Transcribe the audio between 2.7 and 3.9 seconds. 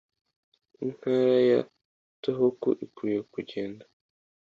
ikwiriye kugenda